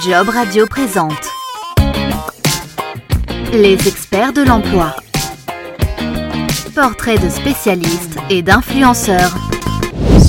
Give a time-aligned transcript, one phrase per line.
[0.00, 1.12] Job Radio présente
[3.52, 4.96] Les experts de l'emploi.
[6.74, 9.51] Portrait de spécialistes et d'influenceurs.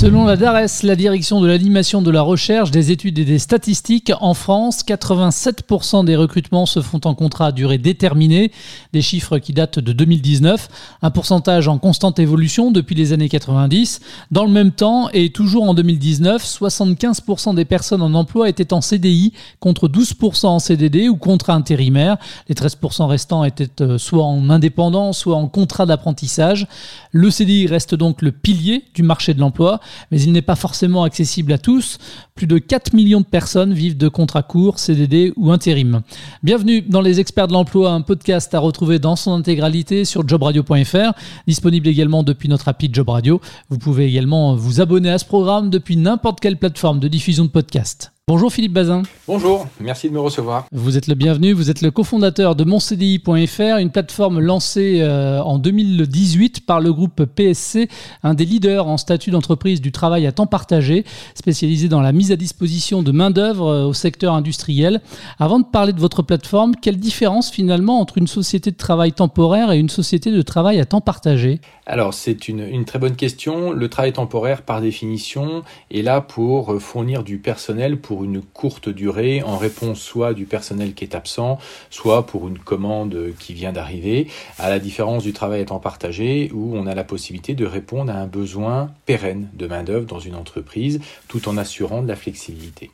[0.04, 4.12] Selon la DARES, la direction de l'animation de la recherche, des études et des statistiques,
[4.20, 8.52] en France, 87% des recrutements se font en contrat à durée déterminée,
[8.92, 10.68] des chiffres qui datent de 2019,
[11.00, 14.00] un pourcentage en constante évolution depuis les années 90.
[14.30, 18.82] Dans le même temps, et toujours en 2019, 75% des personnes en emploi étaient en
[18.82, 22.18] CDI contre 12% en CDD ou contrat intérimaire.
[22.50, 26.66] Les 13% restants étaient euh, soit en indépendant, soit en contrat d'apprentissage.
[27.10, 29.80] Le CDI reste donc le pilier du marché de l'emploi
[30.10, 31.98] mais il n'est pas forcément accessible à tous.
[32.34, 36.02] Plus de 4 millions de personnes vivent de contrats courts, CDD ou intérim.
[36.42, 41.12] Bienvenue dans Les Experts de l'Emploi, un podcast à retrouver dans son intégralité sur jobradio.fr,
[41.46, 43.40] disponible également depuis notre appli Job Radio.
[43.68, 47.50] Vous pouvez également vous abonner à ce programme depuis n'importe quelle plateforme de diffusion de
[47.50, 48.13] podcast.
[48.26, 49.02] Bonjour Philippe Bazin.
[49.28, 50.66] Bonjour, merci de me recevoir.
[50.72, 55.58] Vous êtes le bienvenu, vous êtes le cofondateur de moncdi.fr, une plateforme lancée euh, en
[55.58, 57.90] 2018 par le groupe PSC,
[58.22, 62.32] un des leaders en statut d'entreprise du travail à temps partagé, spécialisé dans la mise
[62.32, 65.02] à disposition de main-d'œuvre euh, au secteur industriel.
[65.38, 69.70] Avant de parler de votre plateforme, quelle différence finalement entre une société de travail temporaire
[69.70, 71.60] et une société de travail à temps partagé?
[71.86, 73.72] Alors c'est une, très bonne question.
[73.72, 78.88] Le travail temporaire par définition est là pour euh, fournir du personnel pour une courte
[78.88, 81.58] durée en réponse soit du personnel qui est absent,
[81.90, 86.74] soit pour une commande qui vient d'arriver, à la différence du travail temps partagé où
[86.74, 91.00] on a la possibilité de répondre à un besoin pérenne de main-d'œuvre dans une entreprise
[91.28, 92.90] tout en assurant de la flexibilité.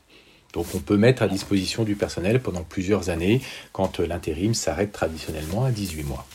[0.52, 3.40] Donc on peut mettre à disposition du personnel pendant plusieurs années
[3.72, 6.26] quand l'intérim s'arrête traditionnellement à 18 mois.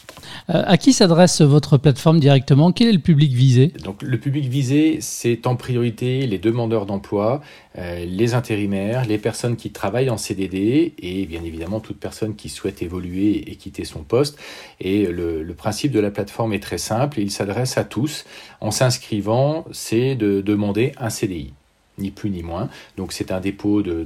[0.50, 2.72] Euh, à qui s'adresse votre plateforme directement?
[2.72, 3.68] Quel est le public visé?
[3.84, 7.42] Donc le public visé, c'est en priorité les demandeurs d'emploi,
[7.78, 12.50] euh, les intérimaires, les personnes qui travaillent en CDD et bien évidemment toute personne qui
[12.50, 14.38] souhaite évoluer et quitter son poste.
[14.80, 18.26] Et le, le principe de la plateforme est très simple, il s'adresse à tous.
[18.62, 21.54] En s'inscrivant, c'est de demander un CDI
[21.98, 22.70] ni plus ni moins.
[22.98, 24.06] Donc c'est un dépôt de,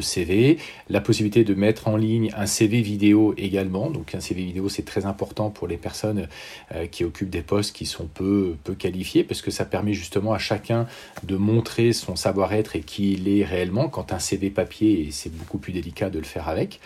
[0.00, 0.58] CV,
[0.88, 3.90] la possibilité de mettre en ligne un CV vidéo également.
[3.90, 6.28] Donc un CV vidéo c'est très important pour les personnes
[6.74, 10.32] euh, qui occupent des postes qui sont peu, peu qualifiés parce que ça permet justement
[10.32, 10.86] à chacun
[11.22, 15.58] de montrer son savoir-être et qui il est réellement quand un CV papier c'est beaucoup
[15.58, 16.80] plus délicat de le faire avec.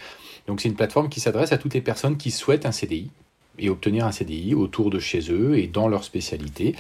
[0.47, 3.11] Donc c'est une plateforme qui s'adresse à toutes les personnes qui souhaitent un CDI
[3.59, 6.75] et obtenir un CDI autour de chez eux et dans leur spécialité.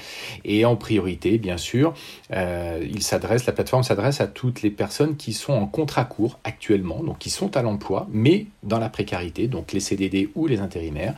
[0.44, 1.94] Et en priorité, bien sûr,
[2.32, 7.18] euh, la plateforme s'adresse à toutes les personnes qui sont en contrat court actuellement, donc
[7.18, 11.14] qui sont à l'emploi, mais dans la précarité, donc les CDD ou les intérimaires.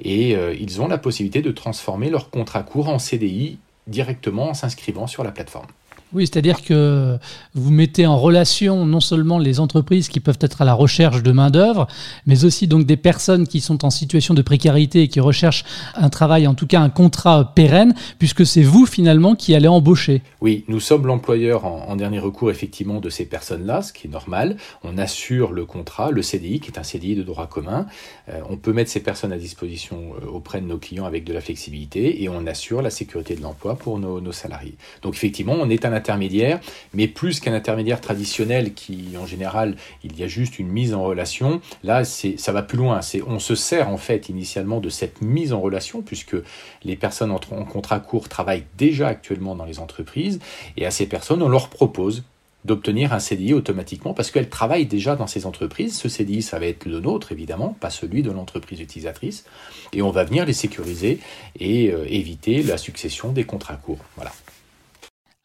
[0.00, 4.54] Et euh, ils ont la possibilité de transformer leur contrat court en CDI directement en
[4.54, 5.66] s'inscrivant sur la plateforme.
[6.14, 7.18] Oui, c'est-à-dire que
[7.54, 11.32] vous mettez en relation non seulement les entreprises qui peuvent être à la recherche de
[11.32, 11.86] main-d'œuvre,
[12.26, 15.64] mais aussi donc des personnes qui sont en situation de précarité et qui recherchent
[15.94, 20.22] un travail, en tout cas un contrat pérenne, puisque c'est vous finalement qui allez embaucher.
[20.40, 24.56] Oui, nous sommes l'employeur en, dernier recours effectivement de ces personnes-là, ce qui est normal.
[24.84, 27.86] On assure le contrat, le CDI, qui est un CDI de droit commun.
[28.30, 31.34] Euh, on peut mettre ces personnes à disposition euh, auprès de nos clients avec de
[31.34, 34.76] la flexibilité et on assure la sécurité de l'emploi pour nos, nos salariés.
[35.02, 36.60] Donc effectivement, on est un intermédiaire,
[36.94, 41.02] mais plus qu'un intermédiaire traditionnel qui, en général, il y a juste une mise en
[41.02, 41.60] relation.
[41.84, 43.00] Là, ça va plus loin.
[43.26, 46.36] On se sert en fait initialement de cette mise en relation, puisque
[46.84, 50.40] les personnes en, en contrat court travaillent déjà actuellement dans les entreprises,
[50.76, 52.24] et à ces personnes, on leur propose
[52.64, 55.96] d'obtenir un CDI automatiquement parce qu'elles travaillent déjà dans ces entreprises.
[55.96, 59.44] Ce CDI, ça va être le nôtre, évidemment, pas celui de l'entreprise utilisatrice.
[59.92, 61.18] Et on va venir les sécuriser
[61.58, 64.04] et euh, éviter la succession des contrats courts.
[64.16, 64.32] Voilà.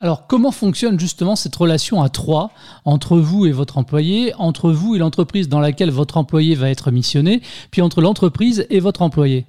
[0.03, 2.51] Alors, comment fonctionne justement cette relation à trois
[2.83, 6.91] entre vous et votre employé, entre vous et l'entreprise dans laquelle votre employé va être
[6.91, 7.41] missionné,
[7.71, 9.45] puis entre l'entreprise et votre employé?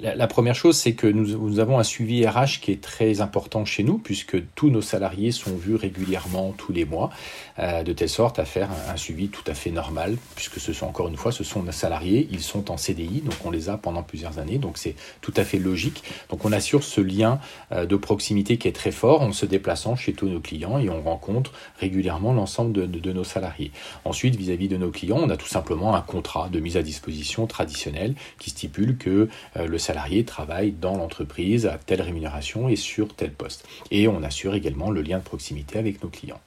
[0.00, 3.82] La, première chose, c'est que nous, avons un suivi RH qui est très important chez
[3.82, 7.10] nous, puisque tous nos salariés sont vus régulièrement tous les mois,
[7.58, 10.86] euh, de telle sorte à faire un, suivi tout à fait normal, puisque ce sont
[10.86, 13.76] encore une fois, ce sont nos salariés, ils sont en CDI, donc on les a
[13.76, 16.02] pendant plusieurs années, donc c'est tout à fait logique.
[16.30, 17.40] Donc on assure ce lien
[17.72, 20.88] euh, de proximité qui est très fort en se déplaçant chez tous nos clients et
[20.88, 23.72] on rencontre régulièrement l'ensemble de, nos salariés.
[24.04, 27.46] Ensuite, vis-à-vis de nos clients, on a tout simplement un contrat de mise à disposition
[27.46, 33.14] traditionnel qui stipule que euh, le salarié travaille dans l'entreprise à telle rémunération et sur
[33.14, 33.66] tel poste.
[33.90, 36.40] Et on assure également le lien de proximité avec nos clients.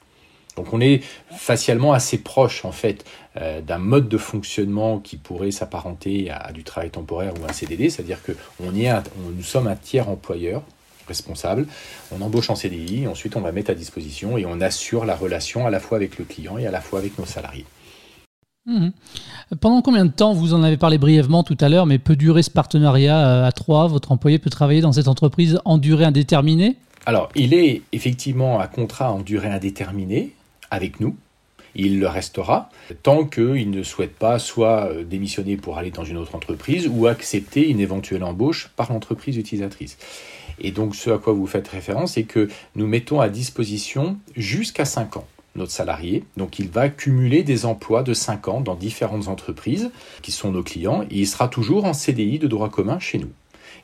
[0.56, 3.04] Donc on est facialement assez proche en fait
[3.36, 7.90] euh, d'un mode de fonctionnement qui pourrait s'apparenter à, du travail temporaire ou un CDD,
[7.90, 10.62] c'est-à-dire que nous sommes un tiers employeur
[11.06, 11.66] responsable.
[12.10, 15.66] On embauche en CDI, ensuite on va mettre à disposition et on assure la relation
[15.66, 17.66] à la fois avec le client et à la fois avec nos salariés.
[18.66, 18.92] Mhm.
[19.60, 22.42] Pendant combien de temps, vous en avez parlé brièvement tout à l'heure, mais peut durer
[22.42, 23.86] ce partenariat euh, à trois?
[23.86, 26.76] Votre employé peut travailler dans cette entreprise en durée indéterminée?
[27.06, 30.32] Alors, il est effectivement à contrat en durée indéterminée
[30.72, 31.16] avec nous.
[31.76, 32.70] Il le restera
[33.04, 37.06] tant qu'il ne souhaite pas soit euh, démissionner pour aller dans une autre entreprise ou
[37.06, 39.96] accepter une éventuelle embauche par l'entreprise utilisatrice.
[40.58, 44.86] Et donc ce à quoi vous faites référence, c'est que nous mettons à disposition jusqu'à
[44.86, 45.26] 5 ans
[45.56, 46.24] notre salarié.
[46.36, 49.90] Donc il va cumuler des emplois de 5 ans dans différentes entreprises
[50.22, 53.30] qui sont nos clients et il sera toujours en CDI de droit commun chez nous.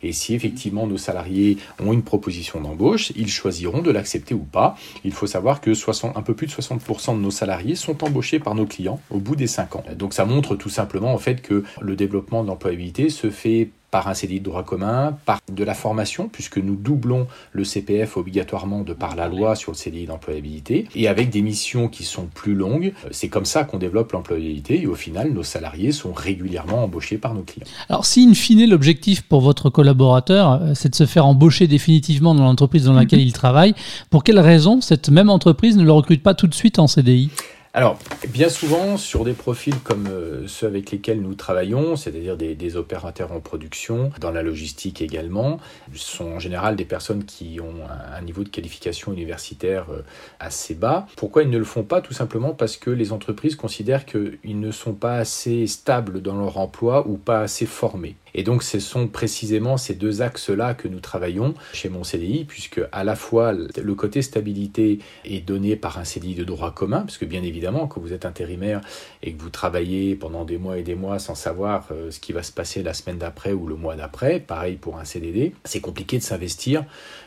[0.02, 4.76] Et si effectivement nos salariés ont une proposition d'embauche, ils choisiront de l'accepter ou pas.
[5.04, 8.38] Il faut savoir que 60, un peu plus de 60% de nos salariés sont embauchés
[8.38, 9.84] par nos clients au bout des 5 ans.
[9.96, 14.08] Donc ça montre tout simplement en fait que le développement de l'employabilité se fait par
[14.08, 18.80] un CDI de droit commun, par de la formation, puisque nous doublons le CPF obligatoirement
[18.80, 22.54] de par la loi sur le CDI d'employabilité, et avec des missions qui sont plus
[22.54, 22.94] longues.
[23.10, 27.34] C'est comme ça qu'on développe l'employabilité, et au final, nos salariés sont régulièrement embauchés par
[27.34, 27.66] nos clients.
[27.90, 32.34] Alors, si in fine, l'objectif pour votre collaborateur, euh, c'est de se faire embaucher définitivement
[32.34, 33.74] dans l'entreprise dans laquelle il travaille,
[34.08, 37.30] pour quelle raison cette même entreprise ne le recrute pas tout de suite en CDI
[37.74, 37.98] alors,
[38.28, 43.32] bien souvent, sur des profils comme euh, ceux avec lesquels nous travaillons, c'est-à-dire des, opérateurs
[43.32, 45.58] en production, dans la logistique également,
[45.94, 50.02] sont en général des personnes qui ont un, niveau de qualification universitaire euh,
[50.38, 51.06] assez bas.
[51.16, 52.02] Pourquoi ils ne le font pas?
[52.02, 56.58] Tout simplement parce que les entreprises considèrent qu'ils ne sont pas assez stables dans leur
[56.58, 58.16] emploi ou pas assez formés.
[58.34, 62.80] Et donc ce sont précisément ces deux axes-là que nous travaillons chez mon CDI, puisque
[62.92, 67.24] à la fois le côté stabilité est donné par un CDI de droit commun, puisque
[67.24, 68.80] bien évidemment quand vous êtes intérimaire
[69.22, 72.32] et que vous travaillez pendant des mois et des mois sans savoir euh, ce qui
[72.32, 75.80] va se passer la semaine d'après ou le mois d'après, pareil pour un CDD, c'est
[75.80, 76.84] compliqué de s'investir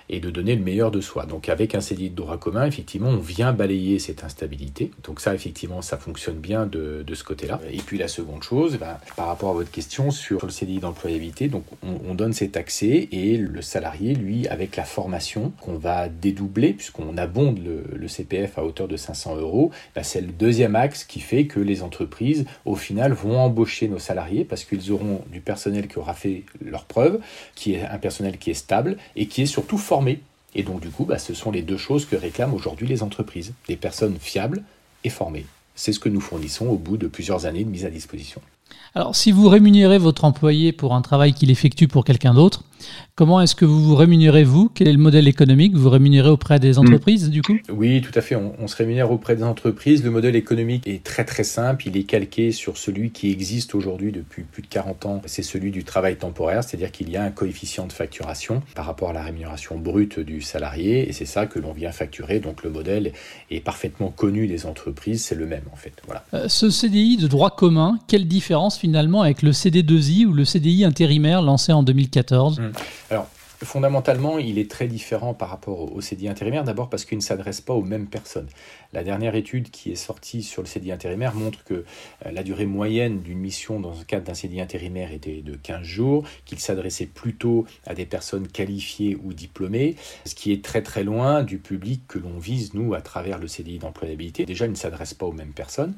[0.09, 1.25] et de donner le meilleur de soi.
[1.25, 4.91] Donc avec un CDI de droit commun, effectivement, on vient balayer cette instabilité.
[5.03, 7.59] Donc ça, effectivement, ça fonctionne bien de, de ce côté-là.
[7.71, 11.47] Et puis la seconde chose, ben, par rapport à votre question sur le CDI d'employabilité,
[11.47, 16.71] donc on, donne cet accès et le salarié, lui, avec la formation qu'on va dédoubler,
[16.71, 21.19] puisqu'on abonde le, CPF à hauteur de 500 euros, ben, c'est le deuxième axe qui
[21.19, 25.87] fait que les entreprises, au final, vont embaucher nos salariés parce qu'ils auront du personnel
[25.87, 27.19] qui aura fait leur preuve,
[27.55, 29.94] qui est un personnel qui est stable et qui est surtout formé
[30.55, 33.53] et donc du coup, bah, ce sont les deux choses que réclament aujourd'hui les entreprises,
[33.67, 34.63] des personnes fiables
[35.03, 35.45] et formées.
[35.75, 38.41] C'est ce que nous fournissons au bout de plusieurs années de mise à disposition.
[38.93, 42.63] Alors si vous rémunérez votre employé pour un travail qu'il effectue pour quelqu'un d'autre,
[43.15, 44.69] Comment est-ce que vous vous rémunérez, vous?
[44.73, 45.73] Quel est le modèle économique?
[45.73, 47.57] Vous vous rémunérez auprès des entreprises, du coup?
[47.69, 48.35] Oui, tout à fait.
[48.35, 50.03] On, se rémunère auprès des entreprises.
[50.03, 51.87] Le modèle économique est très très simple.
[51.87, 55.21] Il est calqué sur celui qui existe aujourd'hui depuis plus de 40 ans.
[55.25, 59.11] C'est celui du travail temporaire, c'est-à-dire qu'il y a un coefficient de facturation par rapport
[59.11, 61.07] à la rémunération brute du salarié.
[61.07, 62.39] Et c'est ça que l'on vient facturer.
[62.39, 63.13] Donc le modèle
[63.49, 65.23] est parfaitement connu des entreprises.
[65.23, 65.93] C'est le même, en fait.
[66.05, 66.25] Voilà.
[66.33, 70.85] Euh, ce CDI de droit commun, quelle différence finalement avec le CD2I ou le CDI
[70.85, 72.61] intérimaire lancé en 2014
[73.09, 73.27] alors,
[73.63, 77.61] fondamentalement, il est très différent par rapport au CDI intérimaire, d'abord parce qu'il ne s'adresse
[77.61, 78.47] pas aux mêmes personnes.
[78.93, 82.65] La dernière étude qui est sortie sur le CDI intérimaire montre que euh, la durée
[82.65, 87.05] moyenne d'une mission dans le cadre d'un CDI intérimaire était de 15 jours, qu'il s'adressait
[87.07, 92.03] plutôt à des personnes qualifiées ou diplômées, ce qui est très très loin du public
[92.07, 94.45] que l'on vise, nous, à travers le CDI d'employabilité.
[94.45, 95.95] Déjà, il ne s'adresse pas aux mêmes personnes.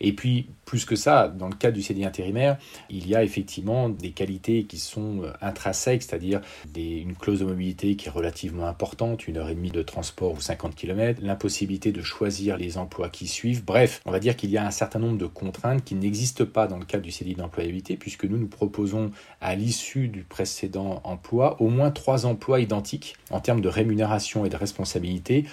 [0.00, 2.58] Et puis, plus que ça, dans le cas du CDI intérimaire,
[2.90, 6.40] il y a effectivement des qualités qui sont euh, intrinsèques, c'est-à-dire
[6.76, 10.40] une clause de mobilité qui est relativement importante, une heure et demie de transport ou
[10.40, 13.64] 50 km, l'impossibilité de choisir les emplois qui suivent.
[13.64, 16.66] Bref, on va dire qu'il y a un certain nombre de contraintes qui n'existent pas
[16.66, 19.10] dans le cadre du CDI d'employabilité, puisque nous nous proposons
[19.40, 24.48] à l'issue du précédent emploi au moins trois emplois identiques en termes de rémunération et
[24.48, 25.44] de responsabilité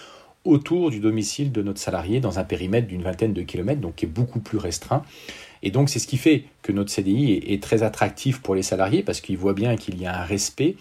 [0.46, 4.06] autour du domicile de notre salarié dans un périmètre d'une vingtaine de kilomètres, donc qui
[4.06, 5.04] est beaucoup plus restreint.
[5.62, 9.04] Et donc c'est ce qui fait que notre CDI est, très attractif pour les salariés
[9.04, 10.76] parce qu'ils voient bien qu'il y a un respect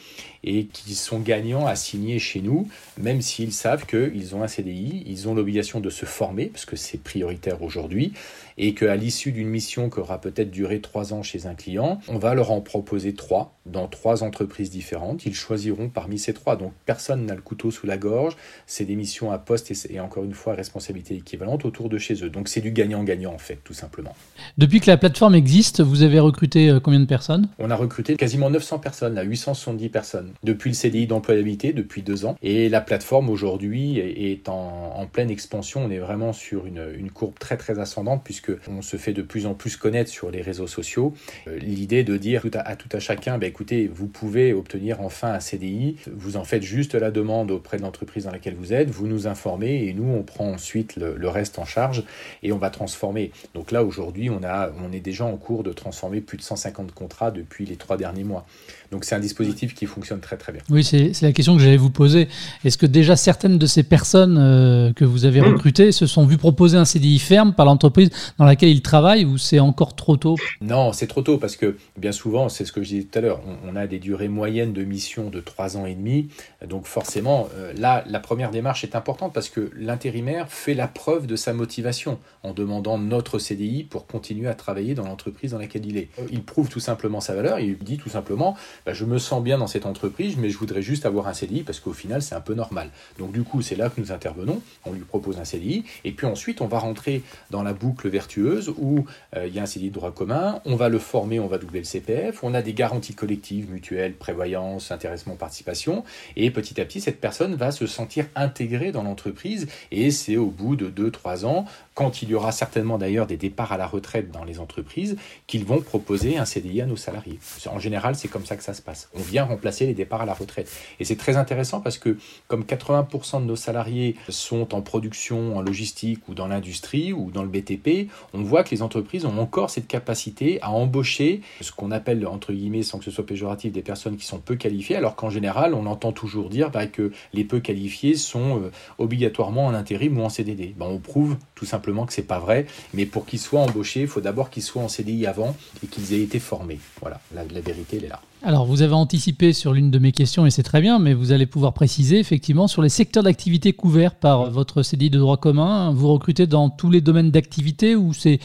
[0.44, 5.04] et qu'ils sont gagnants à signer chez nous, même s'ils savent qu'ils ont un CDI,
[5.06, 8.12] ils ont l'obligation de se former, parce que c'est prioritaire aujourd'hui,
[8.58, 12.18] et qu'à l'issue d'une mission qui aura peut-être duré trois ans chez un client, on
[12.18, 15.24] va leur en proposer trois dans trois entreprises différentes.
[15.24, 16.56] Ils choisiront parmi ces trois.
[16.56, 18.36] Donc personne n'a le couteau sous la gorge.
[18.66, 22.30] C'est des missions à poste et, encore une fois responsabilité équivalente autour de chez eux.
[22.30, 24.14] Donc c'est du gagnant-gagnant en fait, tout simplement.
[24.58, 27.48] Depuis que la plateforme existe, vous avez recruté euh, combien de personnes?
[27.58, 32.24] On a recruté quasiment 900 personnes, à 870 personnes, depuis le CDI d'employabilité, depuis deux
[32.24, 32.36] ans.
[32.42, 35.84] Et la plateforme aujourd'hui est en, pleine expansion.
[35.84, 39.46] On est vraiment sur une, courbe très très ascendante puisque on se fait de plus
[39.46, 41.12] en plus connaître sur les réseaux sociaux.
[41.48, 45.40] Euh, l'idée de dire à, tout à chacun, bah, écoutez, vous pouvez obtenir enfin un
[45.40, 49.06] CDI, vous en faites juste la demande auprès de l'entreprise dans laquelle vous êtes, vous
[49.06, 52.04] nous informez et nous on prend ensuite le, le reste en charge
[52.42, 53.32] et on va transformer.
[53.54, 57.30] Donc là aujourd'hui on, on est déjà en cours de transformer plus de 150 contrats
[57.30, 58.46] depuis les trois derniers mois.
[58.92, 60.60] Donc c'est un dispositif qui fonctionne très très bien.
[60.68, 62.28] Oui, c'est la question que j'allais vous poser.
[62.62, 65.44] Est-ce que déjà certaines de ces personnes euh, que vous avez mmh.
[65.44, 69.38] recrutées se sont vues proposer un CDI ferme par l'entreprise dans laquelle ils travaillent ou
[69.38, 70.36] c'est encore trop tôt?
[70.60, 73.22] Non, c'est trop tôt parce que bien souvent, c'est ce que je disais tout à
[73.22, 76.28] l'heure, on, a des durées moyennes de mission de 3 ans et demi.
[76.68, 81.26] Donc forcément, euh, là, la première démarche est importante parce que l'intérimaire fait la preuve
[81.26, 85.86] de sa motivation en demandant notre CDI pour continuer à travailler dans l'entreprise dans laquelle
[85.86, 86.08] il est.
[86.30, 88.54] Il prouve tout simplement sa valeur, il dit tout simplement
[88.86, 91.62] bah, je me sens bien dans cette entreprise, mais je voudrais juste avoir un CDI
[91.62, 92.90] parce qu'au final, c'est un peu normal.
[93.18, 96.26] Donc du coup, c'est là que nous intervenons, on lui propose un CDI, et puis
[96.26, 99.04] ensuite, on va rentrer dans la boucle vertueuse où
[99.36, 101.58] euh, il y a un CDI de droit commun, on va le former, on va
[101.58, 106.04] doubler le CPF, on a des garanties collectives, mutuelles, prévoyance, intéressement, participation,
[106.36, 110.46] et petit à petit, cette personne va se sentir intégrée dans l'entreprise, et c'est au
[110.46, 114.30] bout de 2-3 ans, quand il y aura certainement d'ailleurs des départs à la retraite
[114.30, 117.38] dans les entreprises, qu'ils vont proposer un CDI à nos salariés.
[117.66, 119.10] En général, c'est comme ça que ça se passe.
[119.14, 120.70] On vient remplacer les départs à la retraite.
[121.00, 122.16] Et c'est très intéressant parce que
[122.48, 127.42] comme 80% de nos salariés sont en production, en logistique ou dans l'industrie ou dans
[127.42, 131.90] le BTP, on voit que les entreprises ont encore cette capacité à embaucher ce qu'on
[131.90, 135.16] appelle, entre guillemets, sans que ce soit péjoratif, des personnes qui sont peu qualifiées, alors
[135.16, 139.74] qu'en général, on entend toujours dire bah, que les peu qualifiés sont euh, obligatoirement en
[139.74, 140.74] intérim ou en CDD.
[140.76, 144.06] Ben, on prouve tout simplement que c'est pas vrai, mais pour qu'ils soient embauchés, il
[144.06, 146.78] faut d'abord qu'ils soient en CDI avant et qu'ils aient été formés.
[147.00, 148.20] Voilà, la, la vérité, elle est là.
[148.44, 151.30] Alors, vous avez anticipé sur l'une de mes questions et c'est très bien, mais vous
[151.30, 155.92] allez pouvoir préciser effectivement sur les secteurs d'activité couverts par votre CDI de droit commun.
[155.92, 158.40] Vous recrutez dans tous les domaines d'activité ou c'est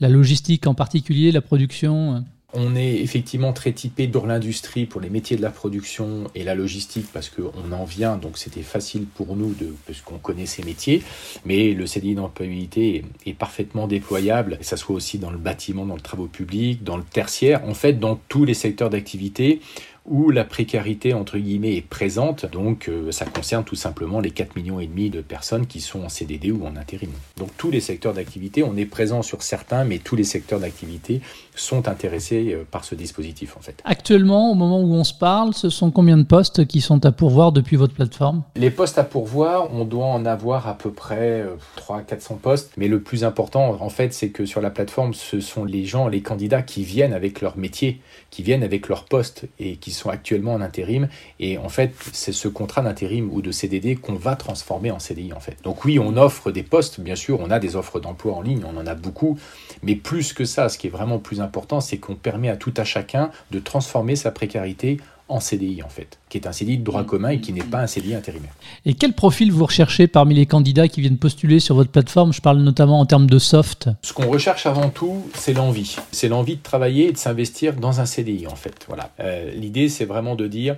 [0.00, 2.24] la logistique en particulier, la production
[2.54, 6.54] on est effectivement très typé dans l'industrie pour les métiers de la production et la
[6.54, 10.62] logistique parce qu'on en vient, donc c'était facile pour nous de, parce qu'on connaît ces
[10.62, 11.02] métiers.
[11.44, 15.84] Mais le CDI d'employabilité est, est, parfaitement déployable, que ça soit aussi dans le bâtiment,
[15.84, 19.60] dans le travaux public, dans le tertiaire, en fait dans tous les secteurs d'activité
[20.10, 22.46] où la précarité entre guillemets est présente.
[22.46, 26.02] Donc euh, ça concerne tout simplement les 4 millions et demi de personnes qui sont
[26.04, 27.10] en CDD ou en intérim.
[27.36, 31.20] Donc tous les secteurs d'activité, on est présent sur certains, mais tous les secteurs d'activité
[31.54, 33.80] sont intéressés euh, par ce dispositif en fait.
[33.84, 37.12] Actuellement, au moment où on se parle, ce sont combien de postes qui sont à
[37.12, 38.42] pourvoir depuis votre plateforme?
[38.56, 41.44] Les postes à pourvoir, on doit en avoir à peu près
[41.76, 45.14] 300 euh, 400 postes, mais le plus important en fait, c'est que sur la plateforme,
[45.14, 48.00] ce sont les gens, les candidats qui viennent avec leur métier,
[48.30, 51.08] qui viennent avec leur poste et qui sont actuellement en intérim.
[51.40, 55.32] Et en fait, c'est ce contrat d'intérim ou de CDD qu'on va transformer en CDI
[55.32, 55.56] en fait.
[55.62, 58.64] Donc oui, on offre des postes, bien sûr, on a des offres d'emploi en ligne,
[58.64, 59.38] on en a beaucoup,
[59.82, 62.74] mais plus que ça, ce qui est vraiment plus important, c'est qu'on permet à tout
[62.76, 66.84] à chacun de transformer sa précarité en CDI en fait, qui est un CDI de
[66.84, 68.52] droit commun et qui n'est pas un CDI intérimaire.
[68.86, 72.32] Et quel profil vous recherchez parmi les candidats qui viennent postuler sur votre plateforme?
[72.32, 73.90] Je parle notamment en termes de soft.
[74.02, 75.96] Ce qu'on recherche avant tout, c'est l'envie.
[76.12, 78.84] C'est l'envie de travailler et de s'investir dans un CDI en fait.
[78.88, 79.10] Voilà.
[79.20, 80.76] Euh, l'idée, c'est vraiment de dire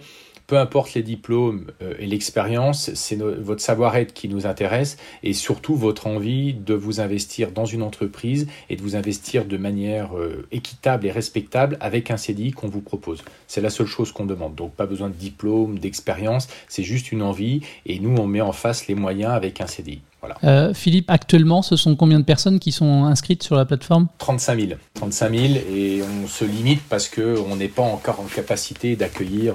[0.51, 5.77] peu importe les diplômes euh, et l'expérience, c'est votre savoir-être qui nous intéresse et surtout
[5.77, 10.49] votre envie de vous investir dans une entreprise et de vous investir de manière euh,
[10.51, 13.23] équitable et respectable avec un CDI qu'on vous propose.
[13.47, 14.57] C'est la seule chose qu'on demande.
[14.57, 18.51] Donc pas besoin de diplôme, d'expérience, c'est juste une envie et nous on met en
[18.51, 20.01] face les moyens avec un CDI.
[20.45, 24.09] Euh, Philippe, actuellement, ce sont combien de personnes qui sont inscrites sur la plateforme?
[24.19, 24.73] 35 000.
[24.95, 29.55] 35 000 et on se limite parce qu'on n'est pas encore en capacité d'accueillir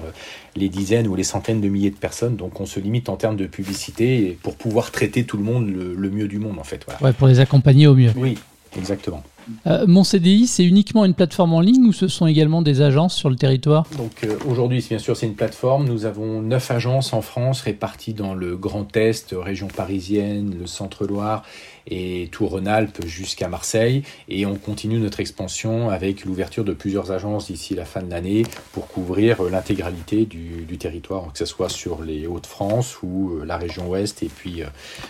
[0.55, 2.35] les dizaines ou les centaines de milliers de personnes.
[2.35, 6.09] Donc on se limite en termes de publicité pour pouvoir traiter tout le monde le,
[6.09, 6.85] mieux du monde en fait.
[7.01, 8.11] Ouais, pour les accompagner au mieux.
[8.15, 8.37] Oui,
[8.77, 9.23] exactement.
[9.67, 13.15] Euh, mon CDI, c'est uniquement une plateforme en ligne ou ce sont également des agences
[13.15, 13.85] sur le territoire?
[13.97, 15.87] Donc euh, aujourd'hui, bien sûr, c'est une plateforme.
[15.87, 21.43] Nous avons neuf agences en France réparties dans le Grand Est, région parisienne, le Centre-Loire
[21.87, 24.03] et tout Rhône-Alpes jusqu'à Marseille.
[24.27, 28.43] Et on continue notre expansion avec l'ouverture de plusieurs agences d'ici la fin de l'année
[28.71, 33.87] pour couvrir euh, l'intégralité du, territoire, que ce soit sur les Hauts-de-France ou la région
[33.89, 34.65] ouest et puis euh,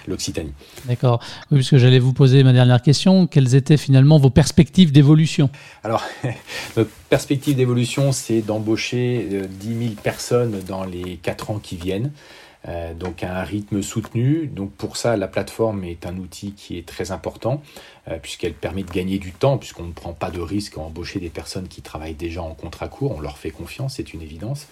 [0.08, 0.54] l'Occitanie.
[0.86, 1.20] D'accord.
[1.50, 3.26] Oui, puisque j'allais vous poser ma dernière question.
[3.26, 5.50] Quelles étaient finalement vos perspectives d'évolution
[5.84, 6.04] Alors,
[6.78, 12.12] notre perspective d'évolution, c'est d'embaucher 10 000 personnes dans les 4 ans qui viennent.
[13.00, 14.48] donc à un rythme soutenu.
[14.48, 17.62] Donc pour ça, la plateforme est un outil qui est très important
[18.22, 21.30] puisqu'elle permet de gagner du temps, puisqu'on ne prend pas de risque à embaucher des
[21.30, 24.68] personnes qui travaillent déjà en contrat court, on leur fait confiance, c'est une évidence.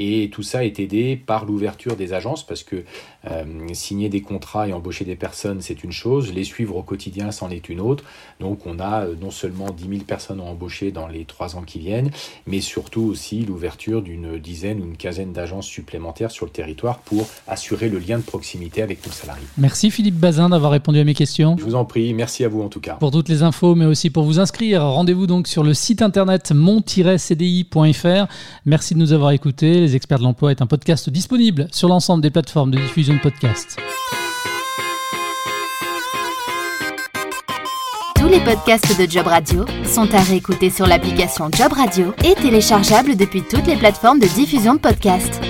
[0.00, 2.84] Et tout ça est aidé par l'ouverture des agences parce que
[3.28, 7.32] euh, signer des contrats et embaucher des personnes, c'est une chose, les suivre au quotidien,
[7.32, 8.04] c'en est une autre.
[8.38, 11.62] Donc on a euh, non seulement 10 000 personnes à embaucher dans les trois ans
[11.62, 12.12] qui viennent,
[12.46, 17.28] mais surtout aussi l'ouverture d'une dizaine ou une quinzaine d'agences supplémentaires sur le territoire pour
[17.48, 19.46] assurer le lien de proximité avec nos salariés.
[19.56, 21.56] Merci Philippe Bazin d'avoir répondu à mes questions.
[21.58, 22.94] Je vous en prie, merci à vous en tout cas.
[22.94, 26.52] Pour toutes les infos, mais aussi pour vous inscrire, rendez-vous donc sur le site internet
[26.52, 28.28] mon-cdi.fr.
[28.64, 29.87] Merci de nous avoir écoutés.
[29.94, 33.76] Experts de l'emploi est un podcast disponible sur l'ensemble des plateformes de diffusion de podcasts.
[38.16, 43.16] Tous les podcasts de Job Radio sont à réécouter sur l'application Job Radio et téléchargeables
[43.16, 45.40] depuis toutes les plateformes de diffusion de podcasts.